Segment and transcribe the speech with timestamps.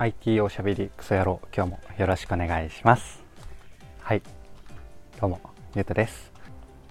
[0.00, 3.22] IT おしゃべりクソ野郎今日もよろしくお願いします。
[4.00, 4.22] はい。
[5.20, 5.40] どうも
[5.76, 6.32] ゆうとです。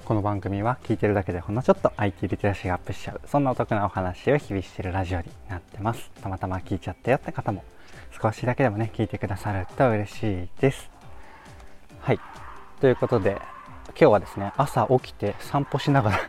[0.06, 3.22] この番組は聞いてるだけでほんのちょっと IT リテラシーがアップしちゃう。
[3.26, 6.12] そんなお得なお話を日々してるラジオになってます。
[6.22, 7.64] たまたま聞いちゃったよって方も
[8.22, 10.92] 少しだけでもね聞いてくださると嬉しいです。
[12.02, 12.20] はい。
[12.80, 13.42] ということで
[13.88, 16.20] 今日はですね朝起きて散歩しながら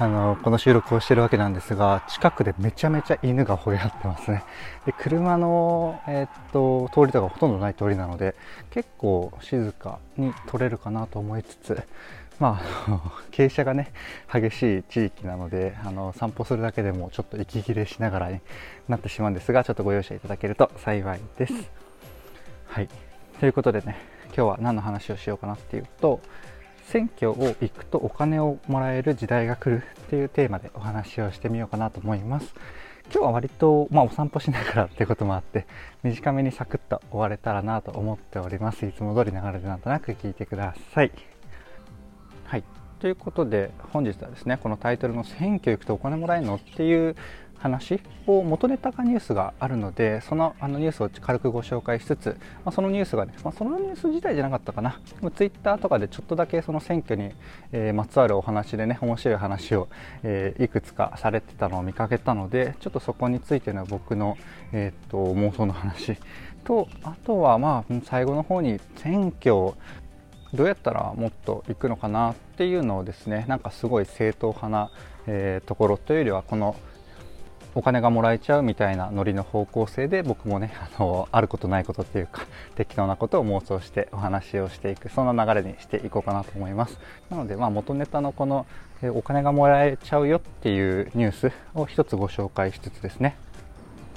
[0.00, 4.44] あのこの収録をしてるわけなんですが近くでめちゃめちゃ犬が吠え合ってますね
[4.86, 8.34] で車の、えー、っと通りとかほとんどない通りなので
[8.70, 11.82] 結構静かに撮れるかなと思いつつ
[12.38, 13.92] まあ、 傾斜がね
[14.32, 18.40] 激しい地域なのであの散歩するだけでもちょっと息切れしながらに
[18.88, 21.52] なってしまうんですがちょっとご容赦いただけると幸いです。
[22.68, 22.88] はい
[23.38, 23.96] ということでね
[24.28, 26.20] 今日は何の話をしようかなっていうと
[26.84, 32.54] 選挙を行くとお金をもらえる時代が来るっていうテーマでお話をしてみようかなと思います。
[33.12, 35.66] 今日は割と、まあ、お散歩しながらっていうこともあって
[36.04, 38.86] 短めにサクッと終われたらなと思っております。
[38.86, 41.10] いつも通り流れでなんとなく聞いてください。
[42.44, 42.64] はい。
[43.00, 47.16] ということで本日はですねこのタイトルの「選挙行くとお金もらえるの?」っていう
[47.60, 54.98] 話を元ネタ化ニュースがあるのでそのあのニュースを軽くご紹介しつつ、まあ、そのニュースがね、まあ、そのニュース自体じゃなかったかな。
[55.36, 57.32] ツイッターとかでちょっとだけその選挙に、
[57.72, 59.88] えー、まつわるお話でね面白い話を、
[60.22, 64.38] えー、いくつかされてたのを見かけたのでちょっとそこについての僕の、
[64.72, 66.16] えー、っと妄想の話
[66.64, 69.74] とあとはまあ最後の方に選挙
[70.52, 74.90] どうやったらもっと行くのかなっていうのをですねなんかすごい正統派な、
[75.26, 76.76] えー、ところというよりはこの
[77.74, 82.42] お金がもらえちゃうみたいなノリの方向性で僕もねあのあることないことっていうか
[82.74, 86.98] 適当なことを妄想してお話をしていくそんな流れにしていこうかなと思います。
[87.30, 88.66] なのでまあ元ネタのこの
[89.14, 93.36] お金がもらえちゃうよっていうニュースを一つご紹介しつつですね。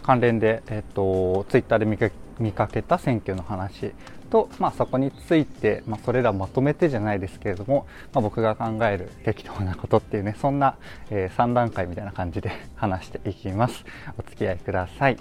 [0.01, 2.09] 関連で、えっと、ツイッターで見か
[2.39, 3.93] 見かけた選挙の話
[4.34, 10.76] と、まあ、そこについて、まあ、それらまとめてじゃないですけれども、まあ、僕が考える適当なことっていうねそんな、
[11.11, 13.86] えー、3段階みたいな感じで 話していきます。
[14.17, 15.17] お付き合いください。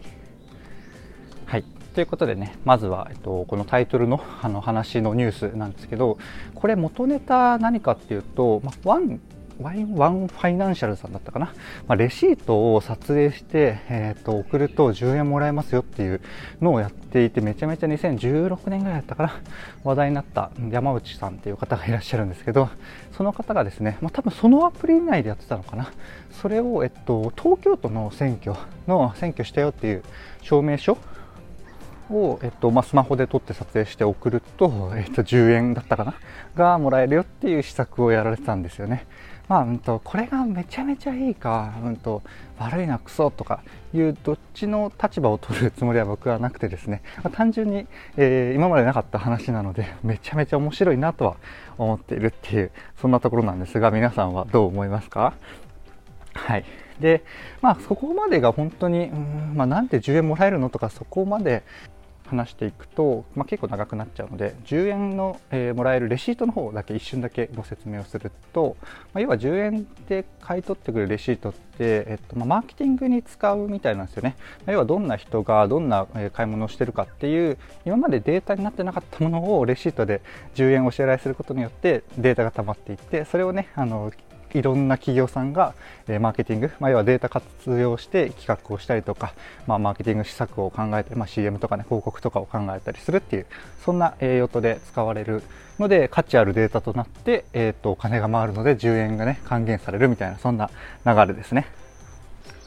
[1.45, 1.65] はい。
[1.95, 6.17] ということでねまずは、えっと、このタイトルのあの話のニュースなんですけど
[6.55, 9.21] これ元ネタ何かっていうと、まあ、ワン
[9.61, 11.47] ワインワンファイナンシャルさんだったかな、
[11.87, 16.21] まあ、レシートを撮影して、えーと、送ると10円もらえますよっていう
[16.61, 19.41] のをやっていてめちゃめちゃ2016年ぐらいだったかな。
[19.85, 22.69] 話題になった山内さんっていう方がいらっしゃるんですけど
[23.17, 25.93] その方がですね、まあ、多分そのアプリ内でやってたのかな。
[26.31, 30.03] それを、えっと、東京都の選挙の選挙したよっていう
[30.41, 30.99] 証明書
[32.11, 36.15] を、えっとまあ、スマホで撮って撮影して送ると、えっと、10円だったかな。
[36.55, 39.07] がもらえるよっていう施策をやられてたんですよね。
[39.53, 42.23] まあ、うんと、これがめちゃめちゃいいか、うんと、
[42.59, 47.87] 悪いな、クソとかいうどっちの立場を取るつもりは僕はなくてですね、まあ、単純に、
[48.17, 51.37] えー、今までなかった話なので、 めちゃめちゃ面白いなとは
[51.77, 55.35] 思っているっていう、そんなところなんですが、皆さんはどう思いますか？
[56.33, 56.65] はい。
[56.99, 57.23] で、
[57.61, 61.63] まあ、そこまでが本当に、うん、まあ、なんで10円もらえるのとか、そこまで
[62.33, 68.77] 話していくと、まあ、結構長くなっちゃうので10円の、えー、もらえるレシートの方だけ一瞬だけご説明をすると、
[69.13, 80.23] まあ、要は10円で買い取ってくるレシートって、えっとまあ、マーケティングに使うみたいなんですよね、要はどんな人がどんな買い物をしてるかっていう今までデータになってなかったものをレシートで
[80.55, 84.11] 10円お支払いすることによってデータが溜まっていってそれをねあの
[84.59, 85.75] いろんな企業さんが、
[86.09, 87.47] え、マーケティング、まあ、要はデータ活
[87.79, 89.35] 用して企画をしたりとか、
[89.67, 93.47] まあ、マーケティング施策を考えて、まあ、CM とかね、広告とかを考えたりするっていう、
[93.85, 95.43] そんな、えー、用途で使われる
[95.79, 100.71] ので、価値あるデータとなって、え、ー、と、お金が回るので10円がね、還元されるみたいな、そんな
[101.07, 101.67] 流れですね。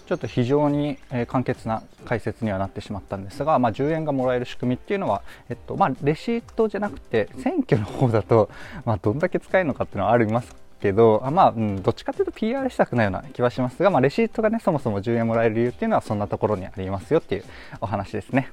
[0.07, 0.97] ちょっと非常に、
[1.27, 8.49] 簡潔な解説にはなってしまったんですが、まあ、10円がもらえる仕組みっていうのは、えっとまあ、レシートじゃなくて選挙の方だと、
[8.85, 17.43] まあ、どんだけ使えるのかっていうのはありますけど、あまあ、うん、どっちかというと PR したくないような気はしますが、まあ、レシートがね、そもそも10円もらえる理由っていうのはそんなところにありますよっていう
[17.81, 18.49] お話ですね。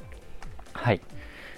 [0.72, 1.00] はい。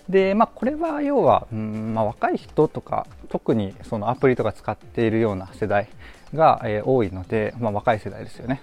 [0.09, 5.89] で、まあ、これは要は、うんまあ、若い人とか、特にそのアプリとか使っているような世代
[6.35, 8.63] が、えー、多いので、まあ、若い世代ですよね。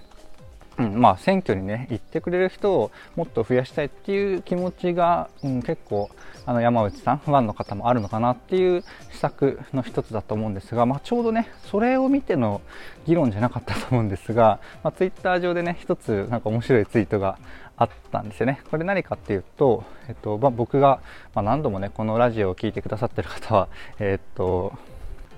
[0.78, 6.10] うんまあ、選挙にね行ってくれる人をもっと増やしたいっていう気持ちが、うん、結構
[6.46, 12.62] あの山内さんファンの方もあるのかなっていう施策の一つだと思うんですが、まあ、ちょうどねそれを見ての
[13.06, 17.38] 議論じゃなかったと思うんですが、まあ、ツイッター上でね一つなんか面白いツイートが
[17.76, 18.60] あったんですよね。
[18.70, 21.00] これ何かっていうと、えっとまあ、僕が、
[21.34, 24.72] まあ、何度もねこのラジオを聴いてくださってる方は、えっと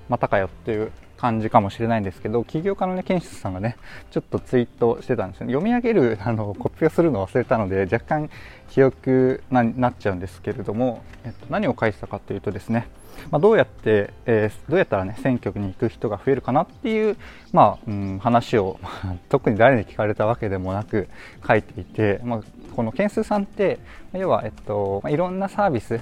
[0.08, 0.92] またかよっていう
[1.24, 3.78] 感じかもしれないんですけど起業家のねケンシスさんがね
[4.10, 5.54] ちょっとツイートしてたんですよね。
[5.54, 8.28] 読み上げる あのコピーをするの忘れたので若干
[8.68, 12.88] 記憶ななっちゃうんですけれども、えっと、何を書いてたかというとですね
[13.30, 17.16] まあ、どうやって、えー、どうやったらね選挙区に行く人が増えるかなっていう、
[17.52, 18.78] まあうん、話を
[19.30, 21.08] 特に誰に聞かれたわけでもなく
[21.46, 22.40] 書いていて、まあ、
[22.74, 23.78] この件数さんって
[24.12, 26.00] 要は、えっと、いろんなサービス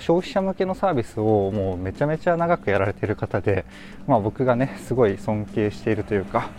[0.00, 3.64] 消費者向けのサービスをもうめちゃめちゃ長くやられてる方で、
[4.06, 6.50] まあ、僕がねすごい尊敬しているというか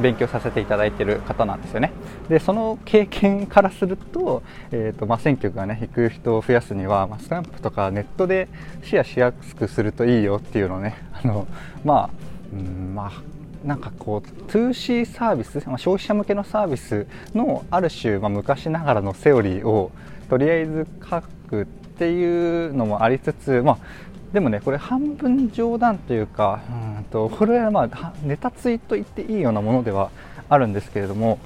[0.00, 1.92] 勉強させていただいてる方なんですよね。
[2.28, 8.48] でその経験からすると,、えーとまあ、選挙区がね行く人を増やすには、まあ、スタンプとかネットで
[8.82, 11.46] シェアしやすくするといいよっていうのをねあの
[11.84, 12.10] まあ、
[12.52, 19.90] うんまあなんかこう 2C サービス、まあ、消費者向けのサービスのある種、まあ、昔ながらのセオリーを
[20.30, 21.66] とりあえず書く
[22.00, 23.78] っていうのもありつつ、まあ、
[24.32, 26.62] でもねこれ半分冗談というか
[26.96, 30.10] うんとこれはまあネタツイート言っていいようなものでは
[30.48, 31.38] あるんですけれども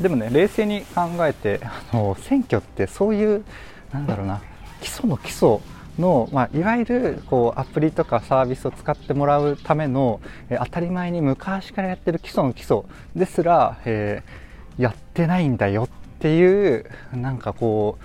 [0.00, 3.44] でもね冷静に考えてあの選挙ってそういう
[3.92, 4.42] なんだろうな
[4.80, 5.60] 基礎の基礎
[6.00, 12.82] の、まあ、いわゆるこうアプリとかサービスを使ってもらうための、え当たり前に昔からやってる基礎の基礎
[13.14, 15.88] ですら、えー、やってないんだよっ
[16.20, 18.04] ていうなんかこう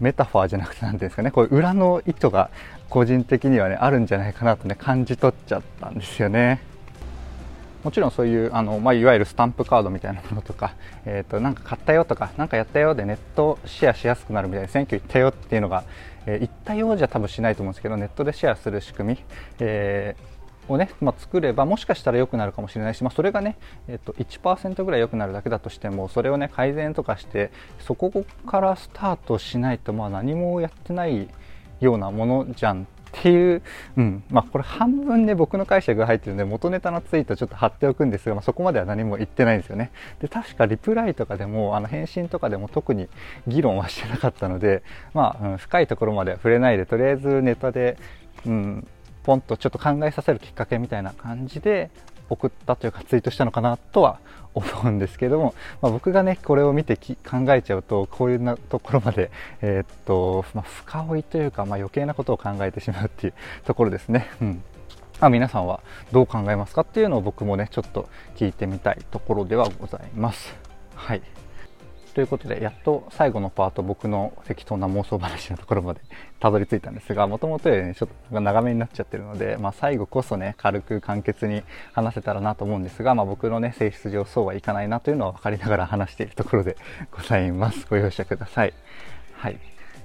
[0.00, 2.50] メタファーじゃなくて何ていうんですかねこう裏の意図が
[2.88, 6.60] 個人的にはねあるんじゃないかなとね感じ取っちゃったんですよね。
[7.84, 10.74] もちろんそういうあの、まあ、いわゆるスタンプカードみたいなものとか、
[11.06, 15.84] えーと、なんか買ったよとかなんかやったよでネットシェアしやすくなるみたいな選挙行ったよっていうのが、
[16.26, 19.24] えー、行ったようじゃ多分しないと思うんですけどネットでシェアする仕組み、
[19.60, 20.39] えー、
[20.70, 23.56] をね、まあ、作ればもしかしたら良くなるかもしれないし、まあ、それがね、
[23.88, 27.50] えーと、1%ぐらい良くなるだけだとしてもそれをね改善とかして
[27.80, 31.28] そこからスタートしないとまあ何もやってない
[31.80, 33.62] ようなものじゃんっていう、
[33.96, 34.22] うん。
[34.30, 39.90] まあ、これ半分で僕の解釈が入ってるんで元ネタのツイートちょっと貼っておくんですが、まあ、そこまでは何も言ってないんですよね。
[40.20, 43.08] で確かリプライとかでもあの返信とかでも特に
[43.48, 44.82] 議論はしてなかったので、
[45.12, 47.96] まあうん、深いところまでは触れないでとりあえずネタで、
[48.46, 48.86] うん、
[49.22, 51.90] ポンとちょっと考えさせるきっかけみたいな感じで
[52.28, 54.20] 送ったというかツイートしたのかなとは
[54.54, 59.30] 思うんですけども、まあ、僕がねこれを見て考えちゃうとこういうなところまで、
[59.62, 63.34] えー、っとまあ、深追いというか、まあ、余計なことを考えてしまうっていう
[63.64, 64.28] ところですね。
[64.40, 64.62] うん
[65.20, 65.80] まあ、皆さんは
[66.12, 70.56] どう考えますかっていうのを僕もねちょっと聞いてみたいところではございます。
[70.94, 71.39] はい
[72.20, 76.02] ということで、やっと最後のパート、僕の適当な妄想話のところまで
[76.38, 81.62] たどり着いたんですが、もともとよりね、ちょっと長めになっちゃってるので、まあ最後こそね、軽く簡潔に
[81.94, 86.76] 話せたらなと思うんですが、まあ僕のね、性質上そうはいかないなというのは分かりながら話しているところで
[87.10, 87.86] ございます。
[87.88, 88.74] ご容赦ください。
[89.32, 89.58] はい。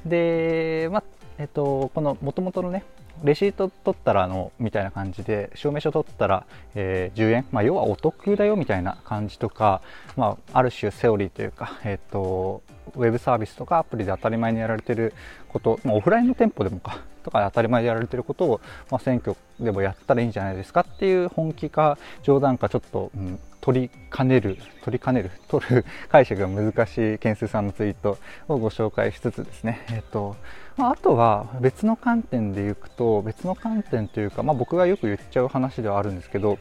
[0.05, 1.03] で、まあ、
[1.37, 2.83] えっと、この元々のね、
[3.23, 6.45] レシート取ったらあのみたいな感じで証明書取ったら、
[6.75, 9.81] えー、10円、まあ、要はお得だよみたいな感じとか、
[10.17, 12.61] まあ、ある種セオリーというか、えーと、
[12.95, 15.13] ウェブサービスとかアプリで当たり前にやられてる
[15.49, 18.61] こと、まあ、オフラインの店舗でもかとか当たり前でやられてることを、
[18.91, 29.83] まあ、選挙でもやったらいいんじゃないですかっていう本気か冗談かちょっと、うん、取りかねる取りかねる 取る解釈が難しい件数さんのツイートをご紹介しつつですね。
[29.89, 30.35] え、ー、と
[30.77, 36.59] まあ、あとは別の観点でいくと別の観点というか、まあ、僕がよく言っちゃう話ではあるんですけど、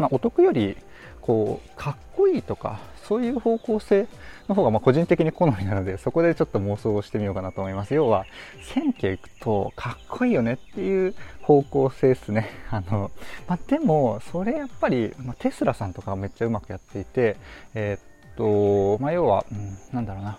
[0.00, 0.76] まあ、お得より
[1.20, 4.06] こうかっこいいとかそういう方向性
[4.48, 7.94] の方がまあ個人的に好みなのでそこでちょっと妄想をしてみようかなと思います。
[7.94, 8.24] 要は
[8.62, 12.48] 選挙行くとかっこいいよねっていう方向性ですね。
[12.70, 13.10] あの、
[13.46, 17.36] まあ、でもそれやっぱり、まテスラさんとかめっちゃうまくやっていて
[17.74, 20.38] えー、っと、まあ、要は、うん、なんだろうな。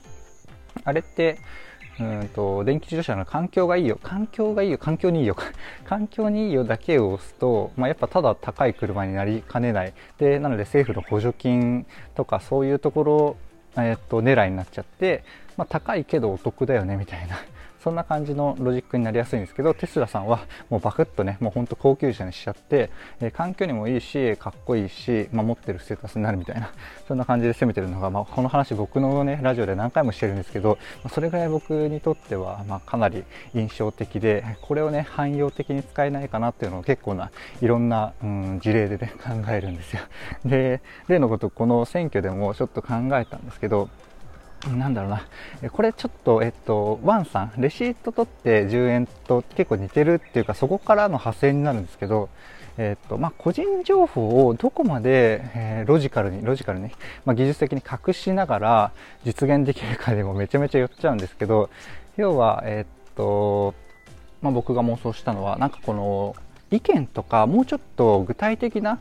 [0.83, 1.37] あれって
[2.01, 3.99] うんと電気自動車の環境がいいよ。
[4.01, 4.77] 環境がいいよ。
[4.77, 5.35] 環境にいいよ。
[5.85, 9.93] 環境にいいよだけを押すと、まあ、やっぱただ高い車になりかねない。
[10.17, 13.35] でなので政府の補助金とかそういうところ、
[13.77, 15.23] え、っと狙いになっちゃって、
[15.57, 17.37] まあ、高いけどお得だよねみたいな。
[17.83, 26.71] そんな感じのロジックになりやすいんですけどテスラさんはもうバクッとねもうほんと高級車にしちゃって、えー、環境にもいいしかっこいいし、まあ、持ってるステータスになるみたいな
[27.07, 33.23] そんな感じで攻めてるのが、まあ、この話僕のねラジオで何回もしてるんですけど、まあ、それぐらい僕にとっては、ま、かなり
[33.55, 40.01] 印象的でこれをね汎用的に使えないかなっていうのを結構ないろんな、うん、事例でね考えるんですよ。
[40.45, 43.89] で例のことこの選挙でもちょっと考えたんですけど
[44.69, 45.25] なんだろうな。
[45.71, 52.29] これちょっと、えっと、ワンさん、レシート取って10円と結構似てるっていうか、そこからの派生になるんですけど、
[52.77, 56.89] えっと、まあ、個人情報をどこまで、えー、ロジカルに、ロジカルに、
[57.25, 58.91] まあ、技術的に隠しながら
[59.25, 61.69] 実現できるかにもめちゃめちゃ寄っちゃうんですけど、
[62.17, 63.73] 要は、えっと、
[64.41, 66.35] まあ、僕が妄想したのは、なんかこの、
[66.71, 68.97] 意見とかもうちょっと具体的な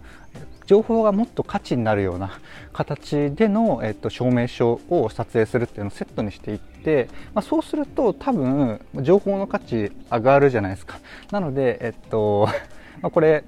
[0.71, 2.39] 情報がもっと価値になるような
[2.73, 11.00] 形での、えっと、証明書を撮影するっていうのをセットにしていって、まあ、そうすると多分情報の価値上がるじゃないですか。
[11.33, 12.49] なので、えっと
[13.03, 13.43] まあ、これ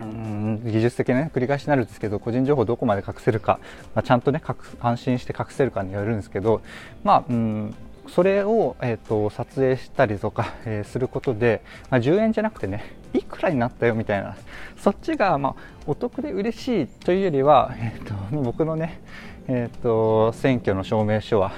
[0.00, 3.60] うん技術的な、ね、繰り返しになるんですけど個人情報どこまで隠せるか、
[3.94, 4.40] まあ、ちゃんとね
[4.80, 6.62] 安心して隠せるかによるんですけど
[7.04, 7.74] まあうん
[8.08, 14.36] それを、えーと、撮影したりとか、 えー、することで、まあ、10円じゃなくてねいくらになったよみたいな。
[14.76, 15.54] そっちが、まあ、
[15.86, 19.00] お得で嬉しいというよりは、えーと、 僕のね、
[19.48, 21.52] えーと選挙の証明書は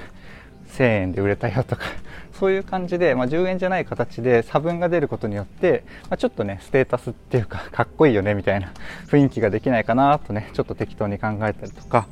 [0.71, 1.83] 1000円で売れたよとか
[2.33, 8.73] そういう感じで、まあ、10円じゃない形で差分が出ることによって、まあ、ちょっとねステータスっていうかかっこいいよねみたいな
[9.09, 12.07] 雰囲気ができないかなとねちょっと適当に考えたりとか。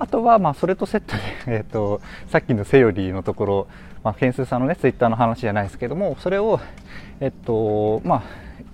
[0.00, 1.22] あとはまあそれとセットで、
[1.58, 3.66] えーと、さっきのセオリーのところ、
[4.02, 6.58] まあ、件数さんのねツイッターの話じゃないですけどもそれを
[7.20, 8.22] えっとまあ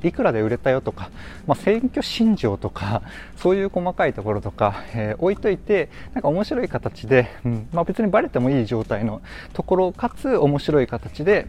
[0.07, 1.11] いくらで売れたよとか、
[1.49, 3.03] まあ、選挙心情とか
[3.37, 9.21] そういう細かいところとか、えー、置いといてなんか面白い形で、うんまあ、別にバレてもいい状態の
[9.53, 11.47] ところかつ面白い形で、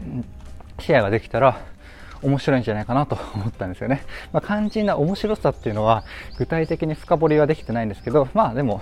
[0.80, 1.60] シェアができたら
[2.22, 4.02] 面白いんじゃないかなと思ったんですよね。
[4.32, 6.04] まあ、肝心な面白さっていうのは
[6.36, 8.80] 具体的に深掘りはできてないんですけど、まあでも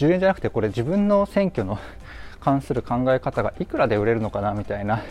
[0.00, 1.78] 10円じゃなくてこれ自分の選挙の
[2.40, 5.02] 関する考え方がいくらで売れるのかなみたいな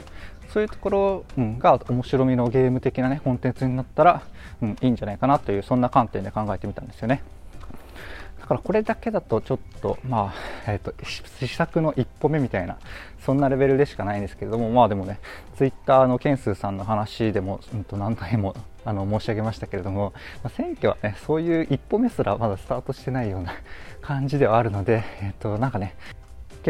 [0.51, 4.23] そういうところ、うん、が面白みのゲーム的なねコンテンツになったら、
[4.63, 7.21] うん、いいんじゃないかなというそんな観点で考えてみたんですよね。
[8.41, 10.33] だからこれだけだとちょっとま
[10.65, 12.77] あ、えーと、試作の一歩目みたいな
[13.19, 15.19] そんなレベルでしかないんですけれどもまあでもね
[15.55, 18.55] ツイッターのケンスーさんの話でも、うんと何回も
[18.85, 23.53] あの申し上げましたけれども、まあ、選挙はねそういう一歩目すらまだスタートしてないような
[24.01, 25.95] 感じではあるので、えっ、となんかね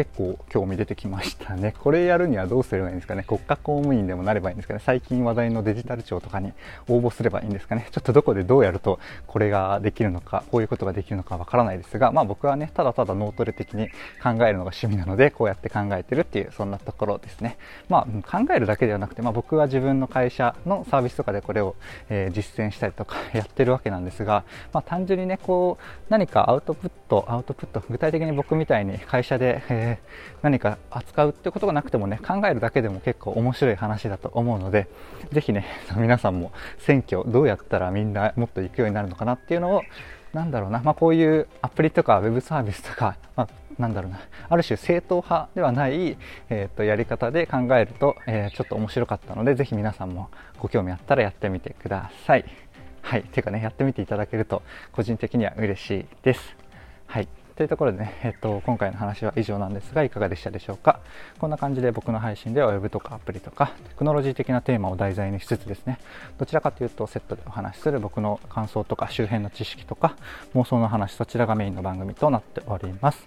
[0.00, 1.74] 結構興味出てきましたね。
[1.78, 3.22] これやるにはどうすればいいんですかね。
[3.22, 4.80] 国家公務員でもなればいいんですかね。
[4.82, 6.54] 最近話題のデジタル庁とかに
[6.88, 7.86] 応募すればいいんですかね。
[7.90, 13.90] ちょっとどこでどうやるとこれができるのか、こういうことができるのかわからないですが、まあ僕はね、ただただ脳トレ的に
[14.22, 17.58] 考えるのが趣味なので、こうやって考えてるっていう、そんなところですね。
[17.90, 21.76] まあ考えるだけではなくて、まあ僕は自分の会社のサービスとかでこれを、
[22.08, 29.89] えー、実践したりとか やってるわけなんですが、まあ単純にね、こう何かアウトプット、アウトプット、具体的に僕みたいに会社で、えー、
[30.42, 34.88] 何か扱うってことがなくてもね、考えるだけでも結構面白い話だと思うので、
[35.32, 35.66] ぜひね、
[35.96, 39.82] 皆さんも選挙どうやったらみんなもっと行くようになるのかなっていうのを、
[40.32, 43.48] なんだろうな、まあ、こういうアプリとかウェブサービスとか、まあ、
[43.80, 46.16] なんだろうな、ある種正統派ではない、
[46.50, 50.28] えー、とやり方で考えると、えー、ちょっと面白かったので、ぜひ皆さんも
[50.58, 52.44] ご興味あったらやってみてください。
[53.02, 53.22] はい。
[53.22, 56.56] ていうかね、やってみていただけると、個人的には嬉しいです。
[57.06, 57.28] はい。
[57.56, 61.00] というところでね、えっと、今回の話は以上なんですが、いかがでしたでしょうか？
[61.38, 65.98] こんな感じで僕の配信では Web とかアプリとか、テクノロジー的なテーマを題材にしつつですね、
[66.38, 70.16] どちらかというとセットでお話しする僕の感想とか周辺の知識とか、
[70.54, 73.24] 妄想の話、そちらがメインの番組となっております。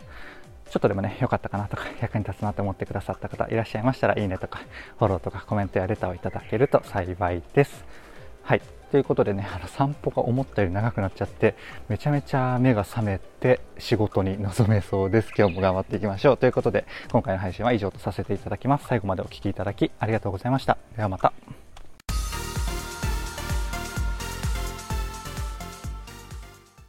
[0.69, 4.59] ちょっとでもね、良かったかなとか、役に立つなと思ってくださった方いらっしゃいましたら、いいねとか、
[4.97, 7.85] フォローとかコメントやレターをいただけると幸いです。
[8.43, 8.61] はい。
[8.91, 11.55] ということでね、あの散歩が思ったより長くなっちゃって、
[11.89, 15.31] めちゃめちゃ目が覚めて仕事に臨めそうです。
[15.35, 16.37] 今日も頑張っていきましょう。
[16.37, 18.85] ということで、今回の配信は以上とさせていただきます。
[18.87, 20.77] 最後までお聴きいただきありがとうございました。
[20.95, 21.33] ではまた。